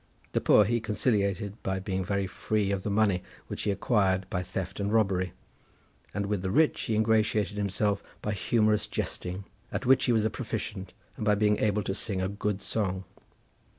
[0.31, 4.41] The poor he conciliated by being very free of the money which he acquired by
[4.41, 5.31] theft and robbery,
[6.11, 10.31] and with the rich he ingratiated himself by humorous jesting, at which he was a
[10.31, 13.03] proficient, and by being able to sing a good song.